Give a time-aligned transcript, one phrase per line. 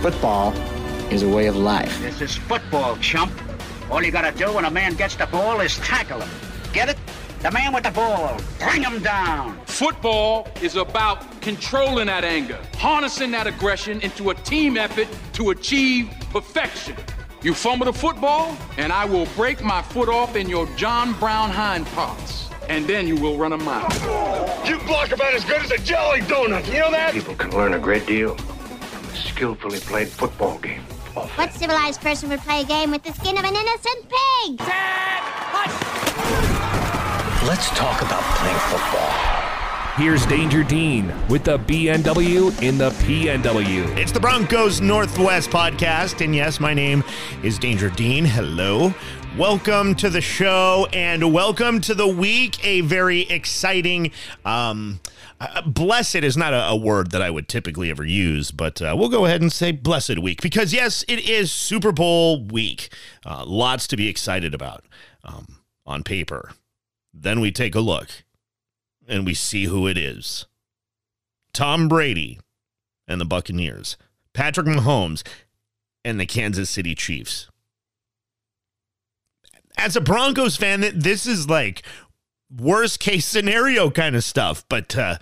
[0.00, 0.54] Football
[1.12, 2.00] is a way of life.
[2.00, 3.30] This is football, chump.
[3.90, 6.30] All you gotta do when a man gets the ball is tackle him.
[6.72, 6.96] Get it?
[7.40, 8.40] The man with the ball.
[8.58, 9.60] Bring him down.
[9.66, 16.08] Football is about controlling that anger, harnessing that aggression into a team effort to achieve
[16.32, 16.96] perfection.
[17.42, 21.50] You fumble the football, and I will break my foot off in your John Brown
[21.50, 22.48] hind parts.
[22.70, 23.90] And then you will run a mile.
[24.66, 26.66] You block about as good as a jelly donut.
[26.72, 27.12] You know that?
[27.12, 28.49] People can learn a great deal from a
[29.40, 30.82] skillfully played football game.
[31.14, 34.60] What civilized person would play a game with the skin of an innocent pig?
[37.48, 39.39] Let's talk about playing football.
[40.00, 43.98] Here's Danger Dean with the BNW in the PNW.
[43.98, 47.04] It's the Broncos Northwest podcast, and yes, my name
[47.42, 48.24] is Danger Dean.
[48.24, 48.94] Hello.
[49.36, 52.64] Welcome to the show and welcome to the week.
[52.64, 54.10] A very exciting,
[54.46, 55.00] um,
[55.38, 58.94] uh, blessed is not a, a, word that I would typically ever use, but uh,
[58.98, 62.88] we'll go ahead and say blessed week because, yes, it is Super Bowl week.
[63.26, 64.82] Uh, lots to be excited about
[65.24, 66.52] um, on paper.
[67.12, 68.08] Then we take a look
[69.10, 70.46] and we see who it is
[71.52, 72.38] Tom Brady
[73.08, 73.98] and the Buccaneers,
[74.32, 75.26] Patrick Mahomes
[76.04, 77.48] and the Kansas City Chiefs.
[79.76, 81.82] As a Broncos fan, this is like
[82.56, 85.18] worst case scenario kind of stuff, but uh,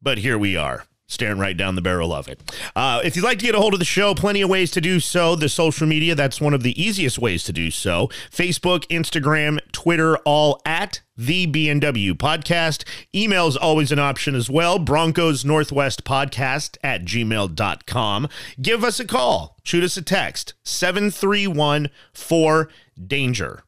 [0.00, 2.40] but here we are staring right down the barrel of it.
[2.76, 4.80] Uh, if you'd like to get a hold of the show, plenty of ways to
[4.80, 5.34] do so.
[5.34, 8.08] The social media, that's one of the easiest ways to do so.
[8.30, 12.84] Facebook, Instagram, Twitter, all at the BNW podcast.
[13.14, 14.78] Email is always an option as well.
[14.78, 18.28] Broncos Northwest podcast at gmail.com.
[18.60, 19.56] Give us a call.
[19.64, 22.68] Shoot us a text 731 4
[23.06, 23.62] Danger.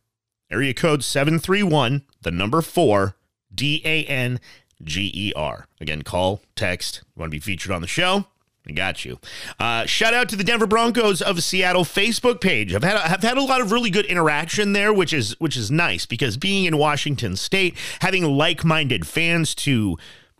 [0.50, 3.16] Area code 731, the number 4
[3.54, 4.38] D A N
[4.82, 5.66] G E R.
[5.80, 7.00] Again, call, text.
[7.16, 8.26] You want to be featured on the show?
[8.68, 9.18] I got you.
[9.58, 12.74] Uh, shout out to the Denver Broncos of Seattle Facebook page.
[12.74, 15.70] I've had I've had a lot of really good interaction there, which is which is
[15.70, 19.98] nice because being in Washington State, having like minded fans to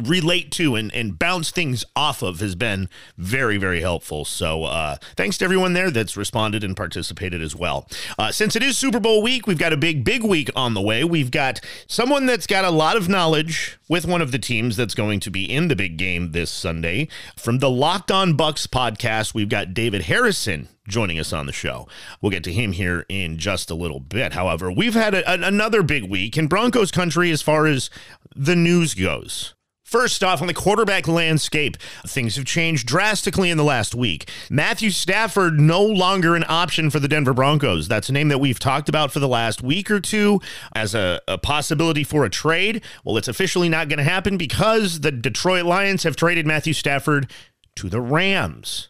[0.09, 4.25] relate to and, and bounce things off of has been very, very helpful.
[4.25, 7.89] So uh, thanks to everyone there that's responded and participated as well.
[8.19, 10.81] Uh, since it is Super Bowl week, we've got a big, big week on the
[10.81, 11.05] way.
[11.05, 14.95] We've got someone that's got a lot of knowledge with one of the teams that's
[14.95, 17.09] going to be in the big game this Sunday.
[17.37, 21.87] From the Locked On Bucs podcast, we've got David Harrison joining us on the show.
[22.21, 24.33] We'll get to him here in just a little bit.
[24.33, 27.91] However, we've had a, a, another big week in Broncos country as far as
[28.35, 29.55] the news goes.
[29.93, 31.77] First off, on the quarterback landscape,
[32.07, 34.27] things have changed drastically in the last week.
[34.49, 37.89] Matthew Stafford no longer an option for the Denver Broncos.
[37.89, 40.41] That's a name that we've talked about for the last week or two
[40.75, 42.83] as a, a possibility for a trade.
[43.05, 47.31] Well, it's officially not going to happen because the Detroit Lions have traded Matthew Stafford
[47.77, 48.89] to the Rams.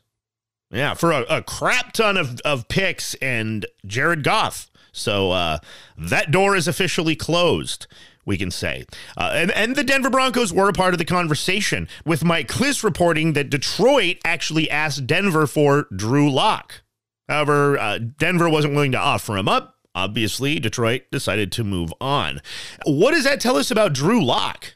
[0.71, 4.71] Yeah, for a, a crap ton of, of picks and Jared Goff.
[4.93, 5.59] So uh,
[5.99, 7.89] that door is officially closed
[8.25, 8.85] we can say.
[9.17, 12.85] Uh, and, and the Denver Broncos were a part of the conversation, with Mike Klis
[12.85, 16.83] reporting that Detroit actually asked Denver for Drew Lock.
[17.29, 19.77] However, uh, Denver wasn't willing to offer him up.
[19.95, 22.41] Obviously, Detroit decided to move on.
[22.87, 24.75] What does that tell us about Drew Lock?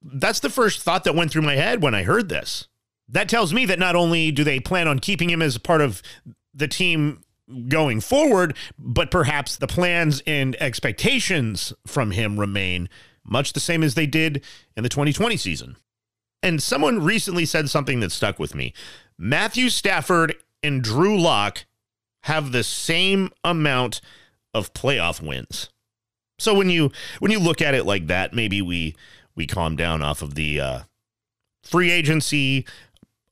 [0.00, 2.68] That's the first thought that went through my head when I heard this.
[3.08, 6.02] That tells me that not only do they plan on keeping him as part of
[6.54, 7.23] the team
[7.68, 12.88] going forward, but perhaps the plans and expectations from him remain
[13.24, 14.44] much the same as they did
[14.76, 15.76] in the 2020 season.
[16.42, 18.74] And someone recently said something that stuck with me.
[19.16, 21.64] Matthew Stafford and Drew Lock
[22.24, 24.00] have the same amount
[24.52, 25.70] of playoff wins.
[26.38, 26.90] So when you
[27.20, 28.94] when you look at it like that, maybe we
[29.34, 30.80] we calm down off of the uh,
[31.62, 32.66] free agency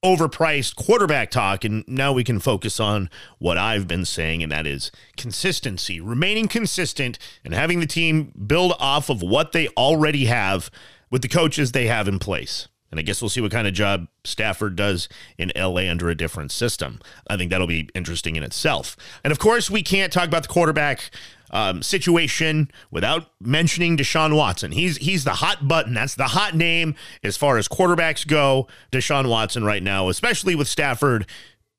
[0.04, 1.64] overpriced quarterback talk.
[1.64, 3.08] And now we can focus on
[3.38, 8.74] what I've been saying, and that is consistency, remaining consistent and having the team build
[8.78, 10.70] off of what they already have
[11.10, 12.68] with the coaches they have in place.
[12.90, 15.08] And I guess we'll see what kind of job Stafford does
[15.38, 17.00] in LA under a different system.
[17.26, 18.98] I think that'll be interesting in itself.
[19.24, 21.10] And of course, we can't talk about the quarterback
[21.52, 24.72] um, situation without mentioning Deshaun Watson.
[24.72, 25.94] He's he's the hot button.
[25.94, 28.66] That's the hot name as far as quarterbacks go.
[28.90, 31.26] Deshaun Watson right now, especially with Stafford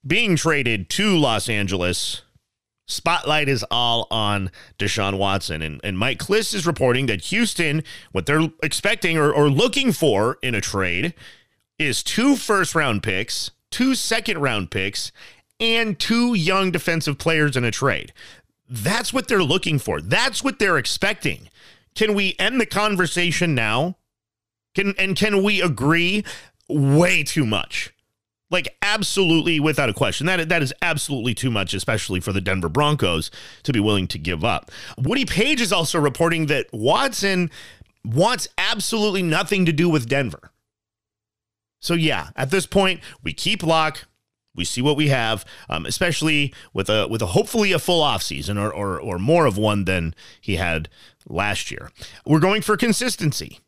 [0.05, 2.21] being traded to Los Angeles.
[2.85, 5.61] Spotlight is all on Deshaun Watson.
[5.61, 7.81] And, and Mike Klis is reporting that Houston,
[8.11, 11.13] what they're expecting or, or looking for in a trade
[11.79, 15.11] is two first round picks, two second round picks,
[15.59, 18.11] and two young defensive players in a trade.
[18.69, 20.01] That's what they're looking for.
[20.01, 21.49] That's what they're expecting.
[21.95, 23.97] Can we end the conversation now?
[24.73, 26.23] Can and can we agree
[26.67, 27.93] way too much?
[28.49, 30.27] Like absolutely without a question.
[30.27, 33.29] That that is absolutely too much, especially for the Denver Broncos
[33.63, 34.71] to be willing to give up.
[34.97, 37.51] Woody Paige is also reporting that Watson
[38.05, 40.51] wants absolutely nothing to do with Denver.
[41.79, 44.05] So yeah, at this point, we keep Lock.
[44.55, 48.21] We see what we have, um, especially with a with a hopefully a full off
[48.21, 50.89] season or, or or more of one than he had
[51.27, 51.91] last year.
[52.25, 53.59] We're going for consistency.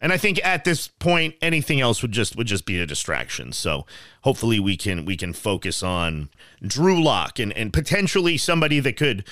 [0.00, 3.52] And I think at this point, anything else would just would just be a distraction.
[3.52, 3.86] So
[4.22, 6.28] hopefully we can we can focus on
[6.60, 9.24] Drew Lock and, and potentially somebody that could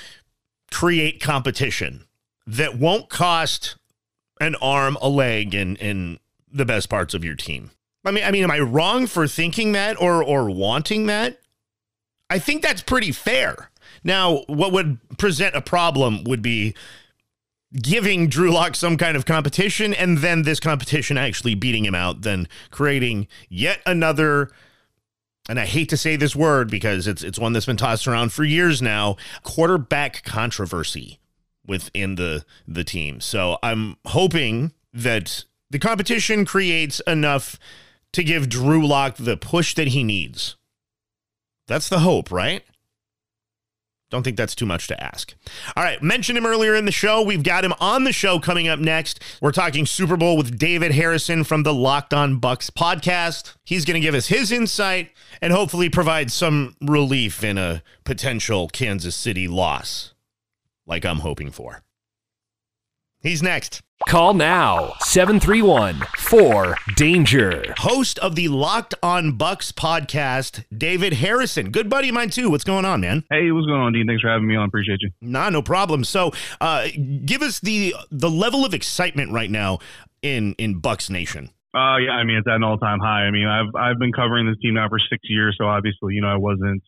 [0.70, 2.04] create competition
[2.46, 3.76] that won't cost
[4.40, 6.20] an arm, a leg, and and
[6.52, 7.72] the best parts of your team.
[8.04, 11.38] I mean, I mean, am I wrong for thinking that or or wanting that?
[12.28, 13.70] I think that's pretty fair.
[14.04, 16.74] Now, what would present a problem would be
[17.72, 22.22] giving Drew Lock some kind of competition and then this competition actually beating him out,
[22.22, 24.50] then creating yet another
[25.48, 28.32] and I hate to say this word because it's it's one that's been tossed around
[28.32, 31.18] for years now, quarterback controversy
[31.66, 33.20] within the the team.
[33.20, 37.58] So I'm hoping that the competition creates enough
[38.12, 40.56] to give Drew Lock the push that he needs.
[41.68, 42.64] That's the hope, right?
[44.10, 45.34] Don't think that's too much to ask.
[45.76, 47.22] All right, mentioned him earlier in the show.
[47.22, 49.22] We've got him on the show coming up next.
[49.40, 53.54] We're talking Super Bowl with David Harrison from the Locked On Bucs podcast.
[53.64, 58.66] He's going to give us his insight and hopefully provide some relief in a potential
[58.66, 60.12] Kansas City loss,
[60.86, 61.84] like I'm hoping for.
[63.22, 63.82] He's next.
[64.08, 67.74] Call now 731 4 Danger.
[67.76, 71.70] Host of the Locked On Bucs podcast, David Harrison.
[71.70, 72.48] Good buddy of mine, too.
[72.48, 73.24] What's going on, man?
[73.30, 74.06] Hey, what's going on, Dean?
[74.06, 74.68] Thanks for having me on.
[74.68, 75.10] Appreciate you.
[75.20, 76.02] Nah, no problem.
[76.04, 76.32] So,
[76.62, 76.88] uh,
[77.26, 79.80] give us the the level of excitement right now
[80.22, 81.50] in in Bucs Nation.
[81.74, 83.26] Uh, yeah, I mean it's at an all time high.
[83.26, 86.22] I mean I've I've been covering this team now for six years, so obviously you
[86.22, 86.82] know I wasn't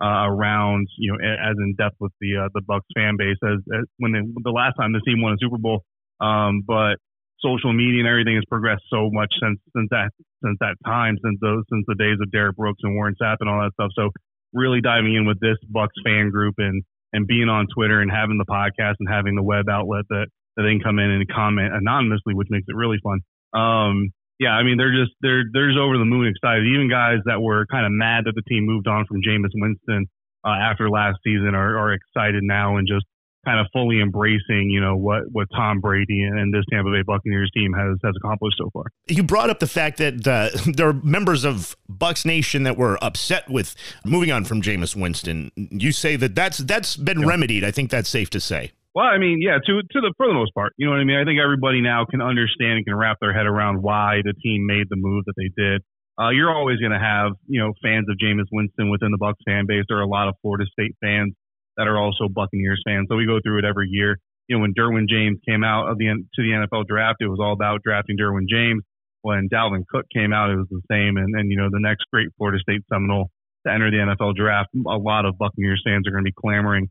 [0.00, 3.58] uh, around you know as in depth with the uh, the Bucs fan base as,
[3.74, 5.84] as when they, the last time the team won a Super Bowl.
[6.20, 6.98] Um, but
[7.40, 10.10] social media and everything has progressed so much since since that
[10.42, 13.48] since that time, since those since the days of Derrick Brooks and Warren Sapp and
[13.48, 13.90] all that stuff.
[13.94, 14.10] So
[14.52, 18.38] really diving in with this Bucs fan group and and being on Twitter and having
[18.38, 21.72] the podcast and having the web outlet that that they can come in and comment
[21.72, 23.20] anonymously, which makes it really fun.
[23.54, 26.66] Um, yeah, I mean they're just they're they're just over the moon excited.
[26.66, 30.06] Even guys that were kind of mad that the team moved on from Jameis Winston
[30.44, 33.04] uh, after last season are, are excited now and just
[33.44, 37.50] kind of fully embracing, you know, what what Tom Brady and this Tampa Bay Buccaneers
[37.54, 38.84] team has has accomplished so far.
[39.06, 42.98] You brought up the fact that uh, there are members of Bucs Nation that were
[43.02, 43.74] upset with
[44.04, 45.50] moving on from Jameis Winston.
[45.56, 47.26] You say that that's that's been yeah.
[47.26, 47.64] remedied.
[47.64, 48.72] I think that's safe to say.
[48.94, 51.04] Well, I mean, yeah, to to the for the most part, you know what I
[51.04, 51.16] mean.
[51.16, 54.66] I think everybody now can understand and can wrap their head around why the team
[54.66, 55.82] made the move that they did.
[56.18, 59.38] Uh, you're always going to have, you know, fans of Jameis Winston within the Bucs
[59.46, 59.84] fan base.
[59.88, 61.32] There are a lot of Florida State fans
[61.76, 63.06] that are also Buccaneers fans.
[63.08, 64.18] So we go through it every year.
[64.48, 67.38] You know, when Derwin James came out of the to the NFL draft, it was
[67.40, 68.82] all about drafting Derwin James.
[69.22, 71.16] When Dalvin Cook came out, it was the same.
[71.16, 73.30] And then, you know, the next great Florida State Seminole
[73.66, 76.88] to enter the NFL draft, a lot of Buccaneers fans are going to be clamoring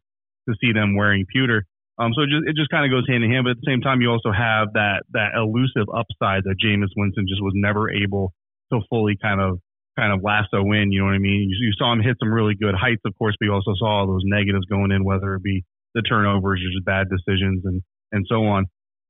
[0.47, 1.65] to see them wearing pewter.
[1.97, 3.45] Um, so it just, it just kind of goes hand in hand.
[3.45, 7.25] But at the same time, you also have that that elusive upside that Jameis Winston
[7.27, 8.33] just was never able
[8.71, 9.57] to fully kind of
[9.97, 10.94] kind of lasso in.
[10.94, 11.49] You know what I mean?
[11.49, 14.05] You, you saw him hit some really good heights, of course, but you also saw
[14.05, 17.81] all those negatives going in, whether it be the turnovers or just bad decisions and
[18.11, 18.66] and so on.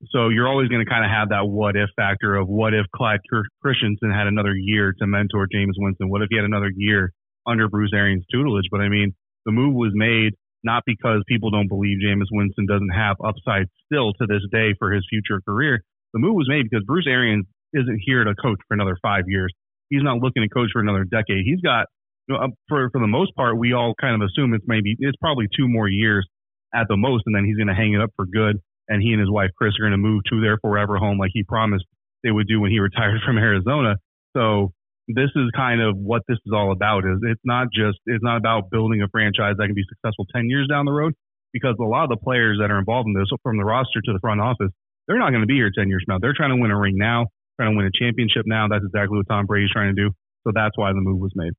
[0.09, 2.85] So you're always going to kind of have that what if factor of what if
[2.95, 3.19] Clyde
[3.61, 6.09] Christensen had another year to mentor Jameis Winston?
[6.09, 7.11] What if he had another year
[7.45, 8.69] under Bruce Arians' tutelage?
[8.71, 9.13] But I mean,
[9.45, 10.33] the move was made
[10.63, 14.91] not because people don't believe Jameis Winston doesn't have upside still to this day for
[14.91, 15.81] his future career.
[16.13, 19.53] The move was made because Bruce Arians isn't here to coach for another five years
[19.89, 21.43] he's not looking to coach for another decade.
[21.45, 21.87] He's got,
[22.27, 25.17] you know, for for the most part, we all kind of assume it's maybe it's
[25.19, 26.27] probably two more years
[26.73, 28.59] at the most, and then he's going to hang it up for good.
[28.89, 31.31] And he and his wife Chris are going to move to their forever home, like
[31.33, 31.85] he promised
[32.23, 33.95] they would do when he retired from Arizona.
[34.35, 34.71] So
[35.07, 37.05] this is kind of what this is all about.
[37.05, 40.49] Is it's not just it's not about building a franchise that can be successful ten
[40.49, 41.13] years down the road,
[41.53, 44.13] because a lot of the players that are involved in this, from the roster to
[44.13, 44.71] the front office,
[45.07, 46.19] they're not going to be here ten years from now.
[46.21, 48.67] They're trying to win a ring now trying to win a championship now.
[48.69, 50.11] That's exactly what Tom Brady's trying to do.
[50.45, 51.53] So that's why the move was made.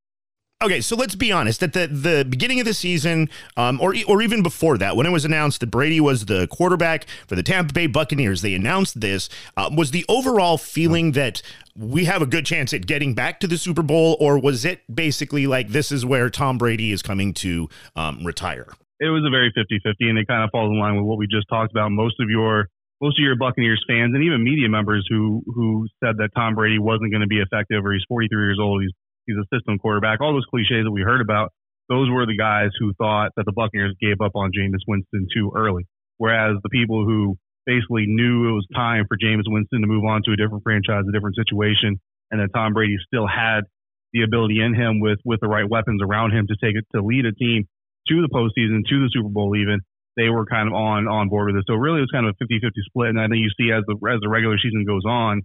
[0.61, 1.63] Okay, so let's be honest.
[1.63, 5.11] At the the beginning of the season, um, or or even before that, when it
[5.11, 9.29] was announced that Brady was the quarterback for the Tampa Bay Buccaneers, they announced this.
[9.57, 11.43] Uh, was the overall feeling that
[11.77, 14.81] we have a good chance at getting back to the Super Bowl, or was it
[14.93, 18.67] basically like this is where Tom Brady is coming to um, retire?
[18.99, 21.29] It was a very 50-50, and it kind of falls in line with what we
[21.29, 21.93] just talked about.
[21.93, 22.67] Most of your
[23.01, 26.81] most of your Buccaneers fans and even media members who who said that Tom Brady
[26.81, 28.91] wasn't going to be effective or he's 43 years old, he's
[29.29, 30.21] He's a system quarterback.
[30.21, 31.53] All those cliches that we heard about,
[31.89, 35.53] those were the guys who thought that the Buccaneers gave up on Jameis Winston too
[35.55, 35.85] early.
[36.17, 40.23] Whereas the people who basically knew it was time for Jameis Winston to move on
[40.25, 42.01] to a different franchise, a different situation,
[42.33, 43.69] and that Tom Brady still had
[44.13, 47.05] the ability in him with with the right weapons around him to take it to
[47.05, 47.69] lead a team
[48.09, 49.81] to the postseason, to the Super Bowl even.
[50.17, 51.65] They were kind of on on board with it.
[51.69, 53.11] So really it was kind of a 50-50 split.
[53.11, 55.43] And I think you see as the as the regular season goes on,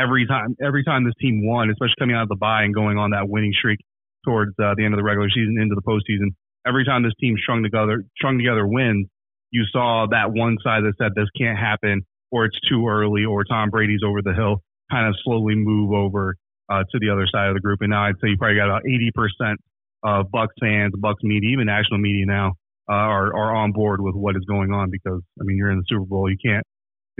[0.00, 2.98] every time every time this team won, especially coming out of the bye and going
[2.98, 3.78] on that winning streak
[4.24, 6.34] towards uh, the end of the regular season into the postseason,
[6.66, 9.06] every time this team strung together strung together wins,
[9.50, 13.44] you saw that one side that said this can't happen or it's too early or
[13.44, 16.36] Tom Brady's over the hill kind of slowly move over
[16.68, 17.80] uh, to the other side of the group.
[17.80, 19.54] And now I'd say you probably got about 80%
[20.02, 22.54] of Bucs fans, Bucs media, even national media now
[22.88, 25.78] uh, are, are on board with what is going on because, I mean, you're in
[25.78, 26.30] the Super Bowl.
[26.30, 26.64] You can't,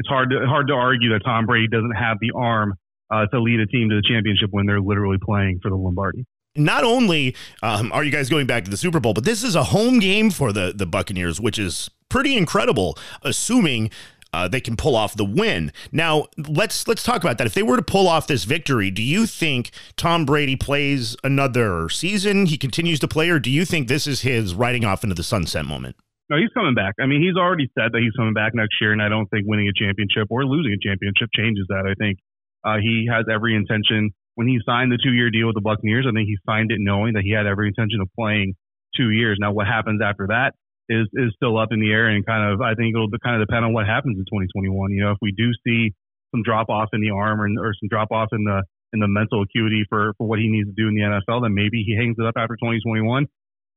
[0.01, 2.75] it's hard to, hard to argue that Tom Brady doesn't have the arm
[3.11, 6.25] uh, to lead a team to the championship when they're literally playing for the Lombardi
[6.57, 9.55] not only um, are you guys going back to the Super Bowl, but this is
[9.55, 13.89] a home game for the the Buccaneers, which is pretty incredible, assuming
[14.33, 15.73] uh, they can pull off the win.
[15.93, 17.47] Now, let's let's talk about that.
[17.47, 21.89] If they were to pull off this victory, do you think Tom Brady plays another
[21.89, 22.47] season?
[22.47, 25.23] He continues to play, or do you think this is his riding off into the
[25.23, 25.97] sunset moment?
[26.31, 26.95] No, he's coming back.
[27.03, 29.51] I mean, he's already said that he's coming back next year, and I don't think
[29.51, 31.91] winning a championship or losing a championship changes that.
[31.91, 32.23] I think
[32.63, 34.15] uh, he has every intention.
[34.39, 37.19] When he signed the two-year deal with the Buccaneers, I think he signed it knowing
[37.19, 38.55] that he had every intention of playing
[38.95, 39.43] two years.
[39.43, 40.55] Now, what happens after that
[40.89, 43.47] is is still up in the air and kind of I think it'll kind of
[43.47, 44.95] depend on what happens in 2021.
[44.95, 45.91] You know, if we do see
[46.31, 49.11] some drop off in the arm or, or some drop off in the in the
[49.11, 51.99] mental acuity for for what he needs to do in the NFL, then maybe he
[51.99, 53.27] hangs it up after 2021.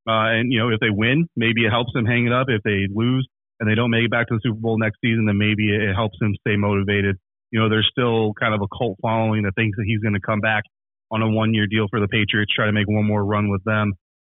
[0.07, 2.48] Uh, and you know, if they win, maybe it helps him hang it up.
[2.50, 3.27] If they lose
[3.60, 5.93] and they don't make it back to the Super Bowl next season, then maybe it
[5.95, 7.17] helps him stay motivated.
[7.51, 10.19] You know, there's still kind of a cult following that thinks that he's going to
[10.19, 10.63] come back
[11.12, 13.63] on a one year deal for the Patriots, try to make one more run with
[13.63, 13.93] them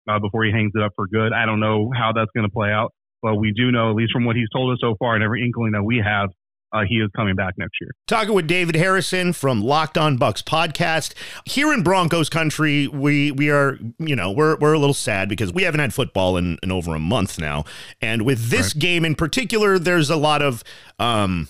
[0.09, 1.33] uh, before he hangs it up for good.
[1.33, 4.13] I don't know how that's going to play out, but we do know, at least
[4.13, 6.31] from what he's told us so far and every inkling that we have,
[6.73, 7.91] uh, he is coming back next year.
[8.07, 11.15] Talking with David Harrison from Locked On Bucs podcast.
[11.47, 15.53] Here in Broncos country, we we are you know we're we're a little sad because
[15.53, 17.65] we haven't had football in, in over a month now,
[18.01, 18.81] and with this right.
[18.81, 20.63] game in particular, there's a lot of
[20.99, 21.49] um,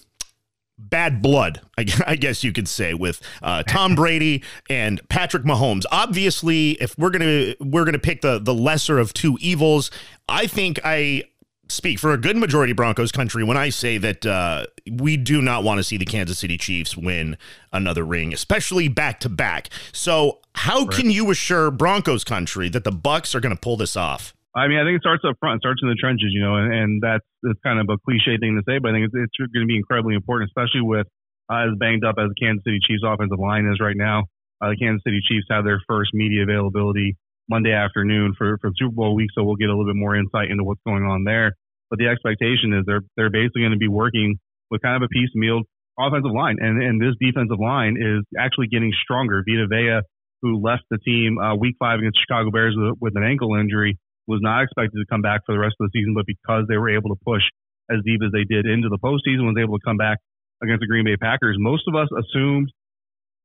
[0.78, 1.84] bad blood, I
[2.16, 5.84] guess you could say, with uh, Tom Brady and Patrick Mahomes.
[5.90, 9.90] Obviously, if we're gonna we're gonna pick the the lesser of two evils,
[10.28, 11.25] I think I
[11.68, 15.64] speak for a good majority Broncos country when I say that uh, we do not
[15.64, 17.37] want to see the Kansas City Chiefs win
[17.72, 19.68] another ring, especially back to back.
[19.92, 20.90] So, how right.
[20.90, 24.34] can you assure Broncos country that the Bucs are going to pull this off?
[24.56, 26.72] I mean, I think it starts up front, starts in the trenches, you know, and,
[26.72, 29.52] and that's, that's kind of a cliche thing to say, but I think it's, it's
[29.52, 31.06] going to be incredibly important, especially with
[31.52, 34.25] uh, as banged up as the Kansas City Chiefs offensive line is right now.
[34.60, 37.16] Uh, the Kansas City Chiefs have their first media availability
[37.49, 40.50] Monday afternoon for, for Super Bowl week, so we'll get a little bit more insight
[40.50, 41.52] into what's going on there.
[41.90, 44.38] But the expectation is they're they're basically going to be working
[44.71, 45.62] with kind of a piecemeal
[45.99, 49.43] offensive line, and and this defensive line is actually getting stronger.
[49.43, 50.05] Vita Vea,
[50.43, 53.99] who left the team uh, week five against Chicago Bears with, with an ankle injury,
[54.28, 56.76] was not expected to come back for the rest of the season, but because they
[56.76, 57.43] were able to push
[57.90, 60.19] as deep as they did into the postseason, was able to come back
[60.62, 61.57] against the Green Bay Packers.
[61.59, 62.69] Most of us assumed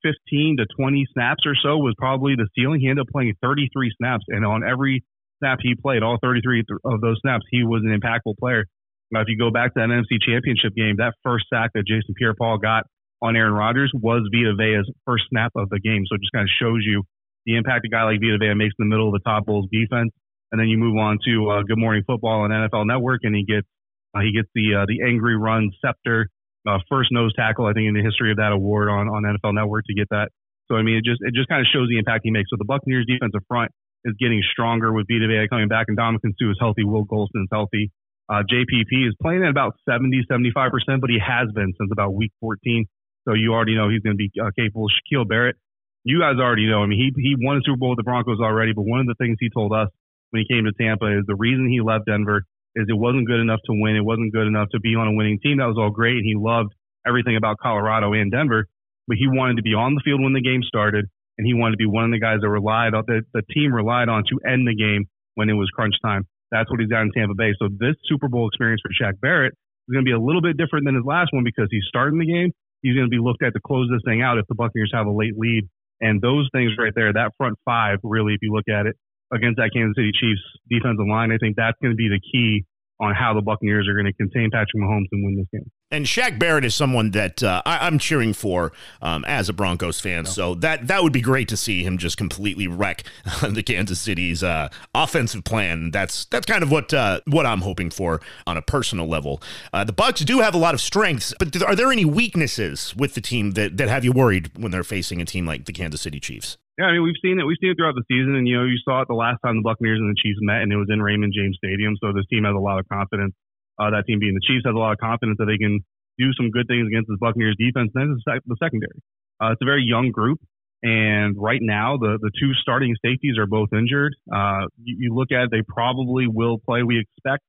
[0.03, 2.79] 15 to 20 snaps or so was probably the ceiling.
[2.79, 5.03] He ended up playing 33 snaps, and on every
[5.39, 8.65] snap he played, all 33 of those snaps, he was an impactful player.
[9.12, 12.15] Now, if you go back to that NFC Championship game, that first sack that Jason
[12.17, 12.83] Pierre-Paul got
[13.22, 16.03] on Aaron Rodgers was Vita Vea's first snap of the game.
[16.10, 17.03] So it just kind of shows you
[17.45, 19.69] the impact a guy like Vita Vea makes in the middle of the Todd Bowles
[19.72, 20.12] defense
[20.53, 23.43] and then you move on to uh, Good Morning Football on NFL Network, and he
[23.43, 23.67] gets
[24.15, 26.29] uh, he gets the uh, the angry run scepter,
[26.67, 29.55] uh, first nose tackle I think in the history of that award on on NFL
[29.55, 30.29] Network to get that.
[30.67, 32.50] So I mean, it just it just kind of shows the impact he makes.
[32.50, 33.72] So the Buccaneers defensive front
[34.05, 36.84] is getting stronger with Vita Vea coming back, and Ndamukong Suh is healthy.
[36.84, 37.91] Will Gholston's healthy.
[38.29, 42.15] Uh, JPP is playing at about 70, 75 percent, but he has been since about
[42.15, 42.86] week 14.
[43.27, 44.88] So you already know he's going to be uh, capable.
[44.88, 45.55] Shaquille Barrett,
[46.03, 46.84] you guys already know.
[46.84, 49.08] I mean, he he won a Super Bowl with the Broncos already, but one of
[49.08, 49.88] the things he told us
[50.32, 52.43] when he came to Tampa is the reason he left Denver
[52.75, 53.95] is it wasn't good enough to win.
[53.95, 55.57] It wasn't good enough to be on a winning team.
[55.57, 56.17] That was all great.
[56.17, 56.73] And he loved
[57.05, 58.65] everything about Colorado and Denver,
[59.07, 61.05] but he wanted to be on the field when the game started.
[61.37, 63.73] And he wanted to be one of the guys that relied on, that the team
[63.73, 66.27] relied on to end the game when it was crunch time.
[66.51, 67.53] That's what he's got in Tampa Bay.
[67.57, 69.53] So this Super Bowl experience for Shaq Barrett
[69.87, 72.19] is going to be a little bit different than his last one because he's starting
[72.19, 72.53] the game.
[72.83, 75.07] He's going to be looked at to close this thing out if the Buccaneers have
[75.07, 75.65] a late lead.
[76.01, 78.95] And those things right there, that front five, really, if you look at it,
[79.33, 81.31] against that Kansas City Chiefs defensive line.
[81.31, 82.65] I think that's going to be the key
[82.99, 85.69] on how the Buccaneers are going to contain Patrick Mahomes and win this game.
[85.91, 88.71] And Shaq Barrett is someone that uh, I, am cheering for
[89.01, 90.25] um, as a Broncos fan.
[90.25, 93.03] So that that would be great to see him just completely wreck
[93.47, 95.91] the Kansas City's uh, offensive plan.
[95.91, 99.41] That's that's kind of what uh, what I'm hoping for on a personal level.
[99.71, 103.13] Uh, the Bucs do have a lot of strengths, but are there any weaknesses with
[103.13, 106.01] the team that that have you worried when they're facing a team like the Kansas
[106.01, 106.57] City Chiefs?
[106.77, 107.45] Yeah, I mean we've seen it.
[107.45, 109.61] We've seen it throughout the season, and you know you saw it the last time
[109.61, 111.93] the Buccaneers and the Chiefs met, and it was in Raymond James Stadium.
[112.01, 113.37] So this team has a lot of confidence.
[113.77, 115.85] Uh, that team being the Chiefs has a lot of confidence that they can
[116.17, 117.91] do some good things against the Buccaneers defense.
[117.95, 119.01] And then the secondary.
[119.41, 120.39] Uh, it's a very young group.
[120.83, 124.13] And right now, the, the two starting safeties are both injured.
[124.27, 126.83] Uh, you, you, look at it, they probably will play.
[126.83, 127.43] We expect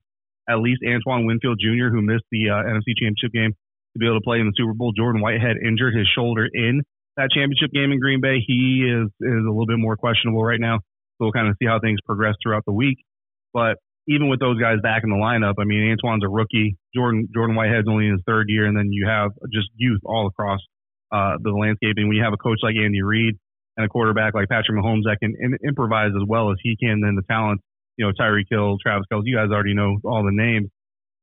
[0.49, 3.53] at least Antoine Winfield Jr., who missed the uh, NFC Championship game,
[3.95, 4.93] to be able to play in the Super Bowl.
[4.97, 6.83] Jordan Whitehead injured his shoulder in
[7.17, 8.39] that championship game in Green Bay.
[8.45, 10.79] He is is a little bit more questionable right now.
[11.19, 12.99] So we'll kind of see how things progress throughout the week.
[13.53, 13.79] But
[14.09, 16.77] even with those guys back in the lineup, I mean, Antoine's a rookie.
[16.95, 20.27] Jordan Jordan Whitehead's only in his third year, and then you have just youth all
[20.27, 20.61] across
[21.13, 21.95] uh, the landscape.
[21.97, 23.39] And when you have a coach like Andy Reid
[23.77, 27.01] and a quarterback like Patrick Mahomes that can in, improvise as well as he can,
[27.01, 27.61] then the talent,
[27.97, 30.69] you know, Tyreek Hill, Travis Kelce, you guys already know all the names.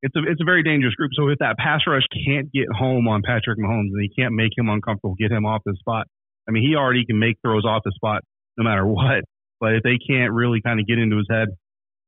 [0.02, 1.12] It's a it's a very dangerous group.
[1.14, 4.52] So if that pass rush can't get home on Patrick Mahomes and he can't make
[4.58, 6.08] him uncomfortable, get him off his spot.
[6.48, 8.24] I mean, he already can make throws off his spot
[8.58, 9.24] no matter what.
[9.60, 11.50] But if they can't really kind of get into his head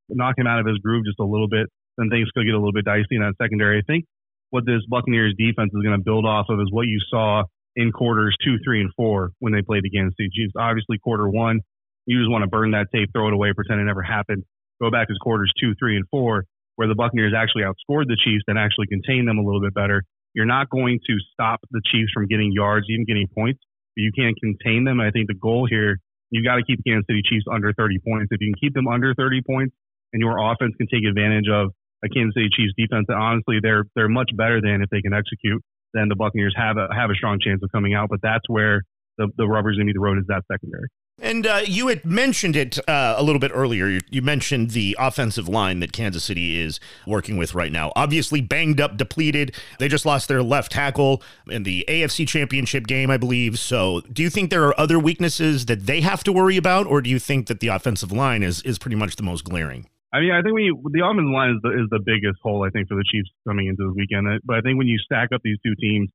[0.10, 2.58] knock him out of his groove just a little bit, then things could get a
[2.58, 3.80] little bit dicey in that secondary.
[3.80, 4.06] I think
[4.50, 7.44] what this Buccaneers defense is going to build off of is what you saw
[7.76, 10.54] in quarters two, three, and four when they played against the Chiefs.
[10.58, 11.60] Obviously, quarter one,
[12.06, 14.44] you just want to burn that tape, throw it away, pretend it never happened.
[14.82, 16.46] Go back to quarters two, three, and four,
[16.76, 20.04] where the Buccaneers actually outscored the Chiefs and actually contained them a little bit better.
[20.34, 23.62] You're not going to stop the Chiefs from getting yards, even getting points,
[23.96, 25.00] but you can't contain them.
[25.00, 26.00] I think the goal here,
[26.32, 28.30] you've got to keep Kansas City Chiefs under 30 points.
[28.32, 29.76] If you can keep them under 30 points,
[30.14, 31.70] and your offense can take advantage of
[32.06, 35.14] a Kansas City Chiefs defense that honestly they're they're much better than if they can
[35.14, 35.64] execute
[35.94, 38.10] then the Buccaneers have a have a strong chance of coming out.
[38.10, 38.82] But that's where
[39.18, 40.90] the the rubber's gonna be the road is that secondary.
[41.20, 43.88] And uh, you had mentioned it uh, a little bit earlier.
[43.88, 47.94] You, you, mentioned the offensive line that Kansas City is working with right now.
[47.96, 49.56] Obviously, banged up, depleted.
[49.78, 53.60] They just lost their left tackle in the AFC Championship game, I believe.
[53.60, 57.00] So, do you think there are other weaknesses that they have to worry about, or
[57.00, 59.88] do you think that the offensive line is is pretty much the most glaring?
[60.14, 62.70] I mean, I think you, the offensive line is the, is the biggest hole, I
[62.70, 64.30] think, for the Chiefs coming into this weekend.
[64.46, 66.10] But I think when you stack up these two teams,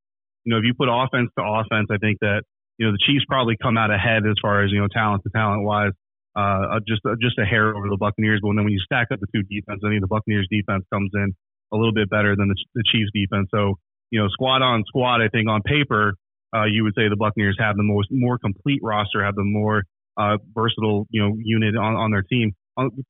[0.45, 2.43] you know, if you put offense to offense, I think that,
[2.79, 5.31] you know, the Chiefs probably come out ahead as far as, you know, talent to
[5.31, 5.93] talent wise,
[6.37, 8.41] uh, just, uh, just a hair over the Buccaneers.
[8.43, 11.11] But then when you stack up the two defense, I think the Buccaneers defense comes
[11.15, 11.35] in
[11.73, 13.49] a little bit better than the, the Chiefs defense.
[13.53, 13.75] So,
[14.11, 16.15] you know, squad on squad, I think on paper,
[16.55, 19.83] uh, you would say the Buccaneers have the most, more complete roster, have the more,
[20.17, 22.55] uh, versatile, you know, unit on, on their team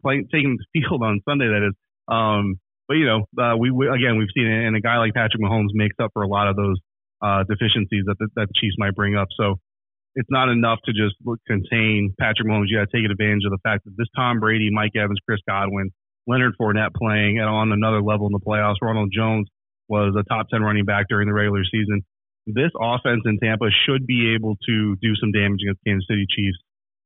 [0.03, 1.47] playing, taking the field on Sunday.
[1.47, 1.75] That is.
[2.09, 2.57] Um,
[2.89, 5.43] but you know, uh, we, we, again we've seen it, and a guy like Patrick
[5.43, 6.77] Mahomes makes up for a lot of those
[7.23, 9.29] uh, deficiencies that the, that the Chiefs might bring up.
[9.37, 9.57] So
[10.15, 11.15] it's not enough to just
[11.47, 12.67] contain Patrick Mahomes.
[12.69, 15.41] You got to take advantage of the fact that this Tom Brady, Mike Evans, Chris
[15.49, 15.91] Godwin,
[16.27, 18.83] Leonard Fournette playing and on another level in the playoffs.
[18.83, 19.49] Ronald Jones
[19.89, 22.03] was a top 10 running back during the regular season.
[22.47, 26.59] This offense in Tampa should be able to do some damage against Kansas City Chiefs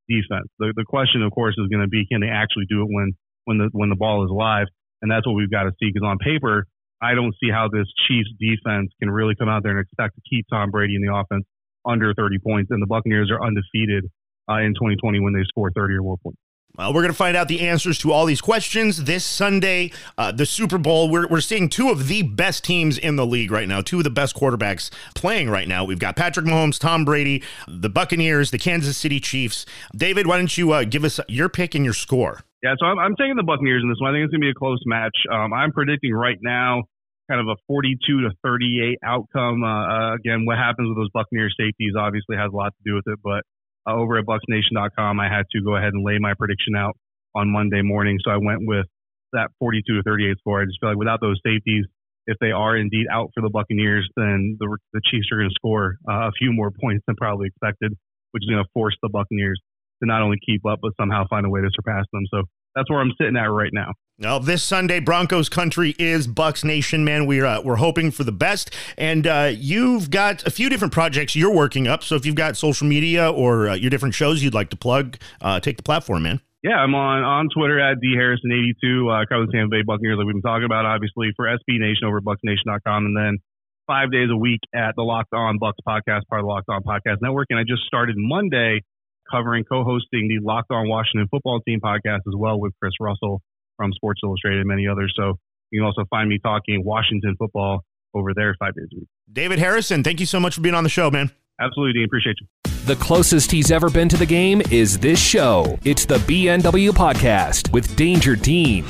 [0.08, 0.48] defense.
[0.58, 3.12] The the question, of course, is going to be can they actually do it when
[3.44, 4.66] when the when the ball is live,
[5.00, 5.90] and that's what we've got to see.
[5.92, 6.66] Because on paper,
[7.02, 10.22] I don't see how this Chiefs defense can really come out there and expect to
[10.30, 11.44] keep Tom Brady in the offense
[11.84, 14.04] under 30 points, and the Buccaneers are undefeated
[14.48, 16.38] uh, in 2020 when they score 30 or more points.
[16.78, 19.92] Well, we're going to find out the answers to all these questions this Sunday.
[20.16, 23.50] Uh, the Super Bowl, we're, we're seeing two of the best teams in the league
[23.50, 25.84] right now, two of the best quarterbacks playing right now.
[25.84, 29.66] We've got Patrick Mahomes, Tom Brady, the Buccaneers, the Kansas City Chiefs.
[29.94, 32.40] David, why don't you uh, give us your pick and your score?
[32.62, 34.14] Yeah, so I'm, I'm, taking the Buccaneers in this one.
[34.14, 35.16] I think it's going to be a close match.
[35.30, 36.84] Um, I'm predicting right now
[37.32, 39.64] kind of a 42 to 38 outcome.
[39.64, 42.94] Uh, uh, again, what happens with those Buccaneers safeties obviously has a lot to do
[42.94, 43.40] with it, but
[43.88, 46.92] uh, over at BucsNation.com, I had to go ahead and lay my prediction out
[47.34, 48.18] on Monday morning.
[48.22, 48.84] So I went with
[49.32, 50.60] that 42 to 38 score.
[50.60, 51.86] I just feel like without those safeties,
[52.26, 55.54] if they are indeed out for the Buccaneers, then the, the Chiefs are going to
[55.56, 57.96] score uh, a few more points than probably expected,
[58.32, 59.58] which is going to force the Buccaneers
[60.02, 62.22] to not only keep up, but somehow find a way to surpass them.
[62.30, 62.42] So
[62.76, 63.92] that's where I'm sitting at right now.
[64.18, 67.24] Now, this Sunday, Broncos country is Bucs Nation, man.
[67.24, 71.34] We're uh, we're hoping for the best, and uh, you've got a few different projects
[71.34, 72.04] you're working up.
[72.04, 75.16] So if you've got social media or uh, your different shows you'd like to plug,
[75.40, 76.40] uh, take the platform, man.
[76.62, 79.22] Yeah, I'm on on Twitter at dharrison82.
[79.22, 82.06] Uh, cover the Tampa Bay Buccaneers, like we've been talking about, obviously for SB Nation
[82.06, 83.38] over at BucsNation.com, and then
[83.86, 86.82] five days a week at the Locked On Bucs podcast, part of the Locked On
[86.82, 87.46] Podcast Network.
[87.48, 88.82] And I just started Monday
[89.30, 93.40] covering co-hosting the Locked On Washington Football Team podcast as well with Chris Russell
[93.76, 95.12] from Sports Illustrated and many others.
[95.16, 95.38] So
[95.70, 99.08] You can also find me talking Washington football over there five days a week.
[99.32, 101.30] David Harrison, thank you so much for being on the show, man.
[101.60, 102.04] Absolutely, Dean.
[102.04, 102.46] Appreciate you.
[102.84, 105.78] The closest he's ever been to the game is this show.
[105.84, 108.84] It's the BNW Podcast with Danger Dean.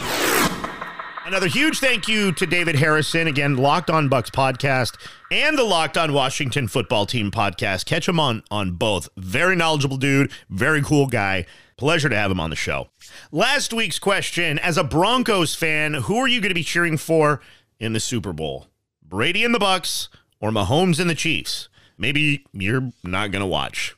[1.26, 3.26] Another huge thank you to David Harrison.
[3.26, 4.96] Again, Locked On Bucs podcast
[5.30, 7.86] and the Locked On Washington Football Team podcast.
[7.86, 9.08] Catch him on on both.
[9.16, 11.46] Very knowledgeable dude, very cool guy.
[11.82, 12.90] Pleasure to have him on the show.
[13.32, 17.40] Last week's question: As a Broncos fan, who are you going to be cheering for
[17.80, 18.68] in the Super Bowl?
[19.02, 20.06] Brady and the Bucs
[20.40, 21.68] or Mahomes and the Chiefs?
[21.98, 23.96] Maybe you're not going to watch.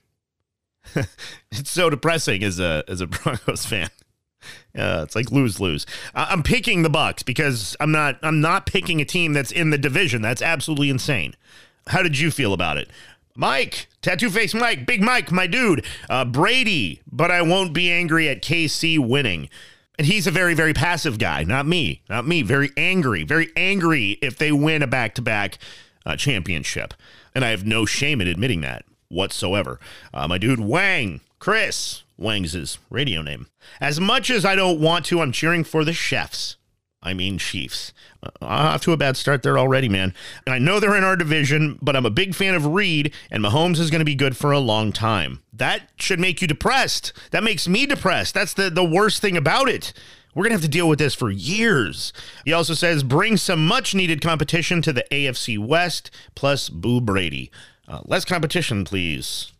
[1.53, 3.91] it's so depressing as a as a Broncos fan.
[4.75, 5.85] Uh, it's like lose lose.
[6.15, 9.77] I'm picking the Bucs because I'm not I'm not picking a team that's in the
[9.77, 10.23] division.
[10.23, 11.35] That's absolutely insane.
[11.89, 12.89] How did you feel about it?
[13.37, 15.85] Mike, tattoo face Mike, big Mike, my dude.
[16.09, 19.49] Uh, Brady, but I won't be angry at KC winning.
[19.99, 22.43] And he's a very, very passive guy, not me, not me.
[22.43, 25.59] Very angry, very angry if they win a back to back
[26.17, 26.95] championship.
[27.35, 29.81] And I have no shame in admitting that whatsoever.
[30.13, 33.47] Uh, my dude Wang, Chris, Wang's his radio name.
[33.81, 36.57] As much as I don't want to, I'm cheering for the chefs.
[37.05, 37.93] I mean, Chiefs.
[38.23, 40.15] Uh, off to a bad start there already, man.
[40.47, 43.45] And I know they're in our division, but I'm a big fan of Reid, and
[43.45, 45.43] Mahomes is going to be good for a long time.
[45.53, 47.13] That should make you depressed.
[47.31, 48.35] That makes me depressed.
[48.35, 49.93] That's the, the worst thing about it.
[50.35, 52.13] We're going to have to deal with this for years.
[52.45, 57.53] He also says, bring some much needed competition to the AFC West, plus Boo Brady.
[57.87, 59.53] Uh, less competition, please.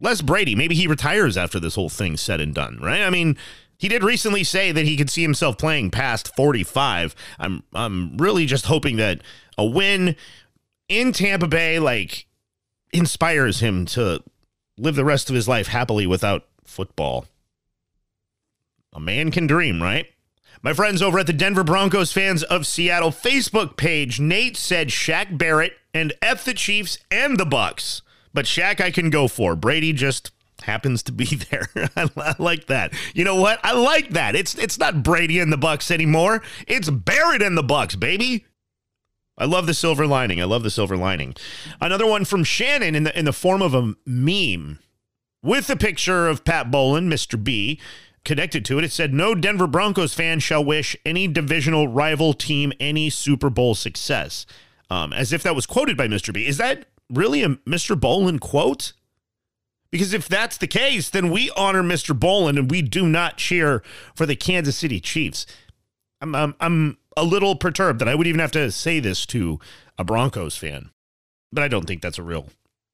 [0.00, 3.02] Les Brady, maybe he retires after this whole thing's said and done, right?
[3.02, 3.36] I mean,
[3.78, 7.14] he did recently say that he could see himself playing past 45.
[7.38, 9.20] I'm I'm really just hoping that
[9.58, 10.16] a win
[10.88, 12.26] in Tampa Bay like
[12.92, 14.22] inspires him to
[14.78, 17.26] live the rest of his life happily without football.
[18.92, 20.06] A man can dream, right?
[20.62, 25.36] My friends over at the Denver Broncos fans of Seattle Facebook page, Nate said Shaq
[25.36, 28.02] Barrett and F the Chiefs and the Bucs.
[28.32, 29.54] But Shaq I can go for.
[29.54, 31.68] Brady just happens to be there.
[31.96, 32.92] I, like that.
[33.14, 33.60] You know what?
[33.62, 34.34] I like that.
[34.34, 36.42] It's it's not Brady and the Bucs anymore.
[36.66, 38.46] It's Barrett and the Bucs, baby.
[39.38, 40.40] I love the silver lining.
[40.40, 41.34] I love the silver lining.
[41.80, 44.78] Another one from Shannon in the in the form of a meme
[45.42, 47.42] with a picture of Pat Bowlen, Mr.
[47.42, 47.80] B,
[48.24, 48.84] connected to it.
[48.84, 53.74] It said, No Denver Broncos fan shall wish any divisional rival team any Super Bowl
[53.74, 54.44] success.
[54.90, 56.32] Um, as if that was quoted by Mr.
[56.32, 56.46] B.
[56.46, 57.98] Is that really a Mr.
[57.98, 58.92] Bowlen quote?
[59.90, 62.18] Because if that's the case, then we honor Mr.
[62.18, 63.82] Bowlen and we do not cheer
[64.14, 65.46] for the Kansas City Chiefs.
[66.20, 69.58] I'm, I'm, I'm a little perturbed that I would even have to say this to
[69.98, 70.90] a Broncos fan.
[71.52, 72.48] But I don't think that's a real,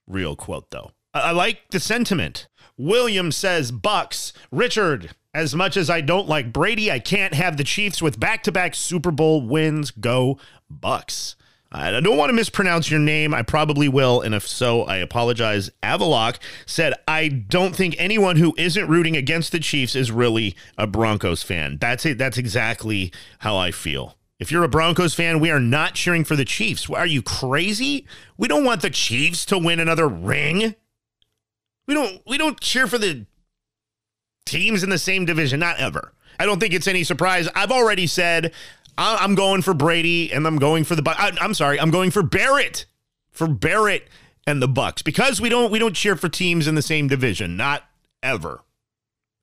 [0.06, 0.92] real quote, though.
[1.14, 2.46] I, I like the sentiment.
[2.76, 4.32] William says, Bucs.
[4.50, 8.42] Richard, as much as I don't like Brady, I can't have the Chiefs with back
[8.44, 9.90] to back Super Bowl wins.
[9.90, 10.38] Go
[10.72, 11.34] Bucs.
[11.74, 13.32] I don't want to mispronounce your name.
[13.32, 14.20] I probably will.
[14.20, 15.70] And if so, I apologize.
[15.82, 20.86] Avalok said, I don't think anyone who isn't rooting against the Chiefs is really a
[20.86, 21.78] Broncos fan.
[21.80, 22.18] That's it.
[22.18, 24.18] That's exactly how I feel.
[24.38, 26.90] If you're a Broncos fan, we are not cheering for the Chiefs.
[26.90, 28.06] Are you crazy?
[28.36, 30.74] We don't want the Chiefs to win another ring.
[31.86, 33.26] We don't we don't cheer for the
[34.44, 36.12] teams in the same division, not ever.
[36.38, 37.48] I don't think it's any surprise.
[37.54, 38.52] I've already said
[38.98, 42.86] I'm going for Brady and I'm going for the I'm sorry, I'm going for Barrett.
[43.30, 44.08] For Barrett
[44.46, 47.56] and the Bucs because we don't we don't cheer for teams in the same division,
[47.56, 47.84] not
[48.22, 48.60] ever.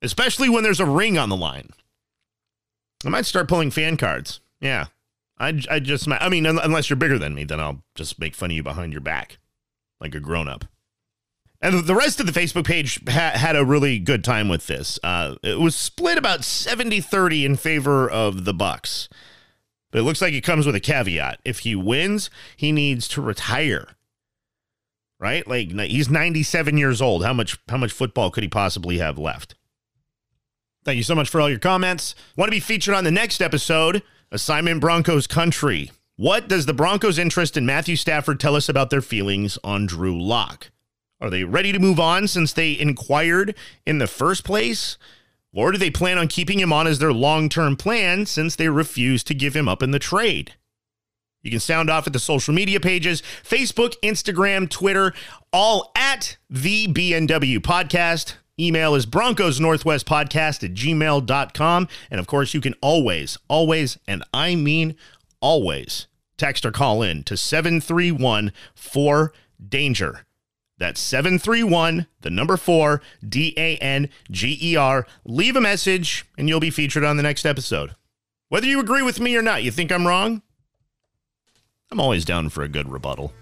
[0.02, 1.70] Especially when there's a ring on the line.
[3.04, 4.40] I might start pulling fan cards.
[4.60, 4.86] Yeah.
[5.38, 8.50] I, I just I mean unless you're bigger than me, then I'll just make fun
[8.50, 9.38] of you behind your back
[10.00, 10.64] like a grown up.
[11.62, 14.98] And the rest of the Facebook page ha- had a really good time with this.
[15.02, 19.08] Uh, it was split about 70-30 in favor of the Bucs.
[19.90, 21.40] But it looks like it comes with a caveat.
[21.44, 23.88] If he wins, he needs to retire.
[25.18, 25.46] Right?
[25.46, 27.24] Like he's 97 years old.
[27.24, 29.54] How much how much football could he possibly have left?
[30.84, 32.14] Thank you so much for all your comments.
[32.36, 34.02] Want to be featured on the next episode?
[34.32, 35.90] Assignment Broncos Country.
[36.16, 40.20] What does the Broncos' interest in Matthew Stafford tell us about their feelings on Drew
[40.20, 40.70] Lock?
[41.20, 44.96] Are they ready to move on since they inquired in the first place?
[45.52, 48.68] Or do they plan on keeping him on as their long term plan since they
[48.68, 50.54] refuse to give him up in the trade?
[51.42, 55.14] You can sound off at the social media pages Facebook, Instagram, Twitter,
[55.52, 58.34] all at the BNW podcast.
[58.58, 61.88] Email is Broncos Northwest Podcast at gmail.com.
[62.10, 64.96] And of course, you can always, always, and I mean
[65.40, 69.32] always, text or call in to 731 4
[69.66, 70.26] Danger.
[70.80, 75.06] That's 731, the number four, D A N G E R.
[75.26, 77.94] Leave a message and you'll be featured on the next episode.
[78.48, 80.40] Whether you agree with me or not, you think I'm wrong?
[81.90, 83.32] I'm always down for a good rebuttal.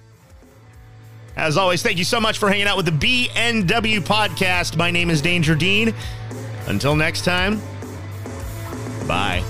[1.36, 4.76] As always, thank you so much for hanging out with the BNW podcast.
[4.76, 5.94] My name is Danger Dean.
[6.66, 7.62] Until next time,
[9.06, 9.44] bye.